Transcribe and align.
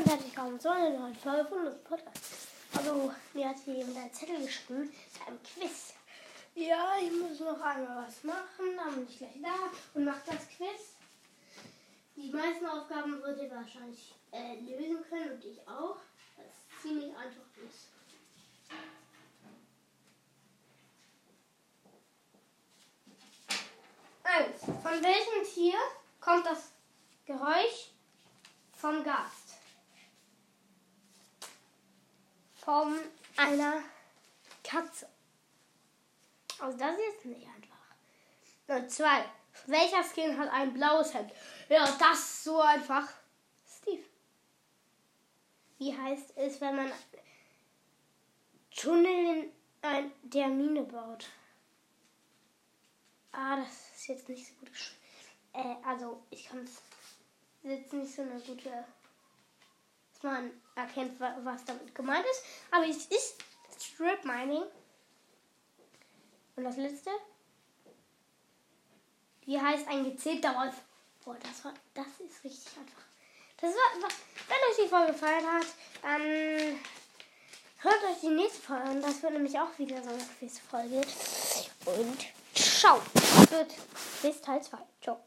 und 0.00 0.08
herzlich 0.08 0.34
willkommen 0.34 0.58
zu 0.58 0.70
einer 0.70 0.98
neuen 0.98 1.14
Folge 1.14 1.44
von 1.44 1.58
unserem 1.58 1.84
Podcast. 1.84 2.48
Also, 2.74 3.12
mir 3.34 3.48
hat 3.50 3.56
hier 3.62 3.74
jemand 3.74 3.98
einen 3.98 4.12
Zettel 4.14 4.40
geschrieben 4.46 4.90
zu 5.12 5.26
einem 5.26 5.38
Quiz. 5.42 5.92
Ja, 6.54 6.92
ich 7.02 7.12
muss 7.12 7.38
noch 7.40 7.60
einmal 7.60 8.06
was 8.06 8.24
machen, 8.24 8.76
dann 8.76 8.94
bin 8.94 9.06
ich 9.06 9.18
gleich 9.18 9.42
da 9.42 9.52
und 9.92 10.04
mache 10.06 10.22
das 10.24 10.48
Quiz. 10.56 10.94
Die 12.16 12.32
meisten 12.32 12.64
Aufgaben 12.66 13.20
wird 13.22 13.42
ihr 13.42 13.50
wahrscheinlich 13.50 14.14
äh, 14.32 14.54
lösen 14.60 15.04
können 15.06 15.32
und 15.32 15.44
ich 15.44 15.60
auch. 15.68 15.98
Das 16.36 16.46
ist 16.46 16.82
ziemlich 16.82 17.14
einfach 17.14 17.42
ist. 17.68 17.90
Eins. 24.22 24.60
Von 24.82 25.02
welchem 25.02 25.54
Tier 25.54 25.78
kommt 26.20 26.46
das 26.46 26.70
Geräusch 27.26 27.90
vom 28.72 29.04
Gast? 29.04 29.49
Von 32.70 32.96
einer 33.36 33.82
Katze. 34.62 35.08
Also 36.60 36.78
das 36.78 36.94
ist 36.96 37.24
nicht 37.24 37.44
einfach. 37.44 38.78
Und 38.80 38.88
zwei. 38.88 39.24
Welcher 39.66 40.04
Skin 40.04 40.38
hat 40.38 40.48
ein 40.52 40.72
blaues 40.72 41.12
Hemd? 41.12 41.32
Ja, 41.68 41.84
das 41.98 42.20
ist 42.20 42.44
so 42.44 42.60
einfach. 42.60 43.08
Steve. 43.66 44.04
Wie 45.78 45.98
heißt 45.98 46.36
es, 46.36 46.60
wenn 46.60 46.76
man 46.76 46.92
Tunnel 48.70 49.08
in 49.08 49.52
ein, 49.82 50.12
der 50.22 50.46
Mine 50.46 50.84
baut? 50.84 51.28
Ah, 53.32 53.56
das 53.56 53.96
ist 53.96 54.06
jetzt 54.06 54.28
nicht 54.28 54.46
so 54.46 54.54
gut. 54.60 54.70
Äh, 55.54 55.74
also, 55.84 56.22
ich 56.30 56.46
kann 56.46 56.60
es 56.60 56.82
jetzt 57.64 57.92
nicht 57.92 58.14
so 58.14 58.22
eine 58.22 58.40
gute, 58.40 58.84
man 60.22 60.50
erkennt, 60.74 61.18
wa- 61.20 61.36
was 61.42 61.64
damit 61.64 61.94
gemeint 61.94 62.24
ist. 62.30 62.42
Aber 62.70 62.86
es 62.86 63.06
ist 63.06 63.36
Strip 63.78 64.24
Mining. 64.24 64.62
Und 66.56 66.64
das 66.64 66.76
letzte? 66.76 67.10
Wie 69.46 69.60
heißt 69.60 69.88
ein 69.88 70.04
gezählter 70.04 70.54
Wolf? 70.56 70.74
Boah, 71.24 71.36
das 71.42 71.64
war, 71.64 71.74
das 71.94 72.06
ist 72.06 72.44
richtig 72.44 72.66
einfach. 72.78 73.02
Das 73.58 73.70
war, 73.72 74.02
war, 74.02 74.08
wenn 74.48 74.70
euch 74.70 74.84
die 74.84 74.88
Folge 74.88 75.12
gefallen 75.12 75.46
hat, 75.52 75.66
dann 76.02 76.22
hört 77.78 78.04
euch 78.10 78.20
die 78.22 78.28
nächste 78.28 78.60
Folge 78.62 78.84
an. 78.84 79.02
Das 79.02 79.22
wird 79.22 79.32
nämlich 79.32 79.58
auch 79.58 79.78
wieder 79.78 80.02
so 80.02 80.10
eine 80.10 80.22
Quiz-Folge. 80.38 81.00
Und 81.86 82.26
ciao. 82.54 83.00
Gut. 83.50 83.74
Bis 84.22 84.40
Teil 84.40 84.62
2. 84.62 84.78
Ciao. 85.02 85.20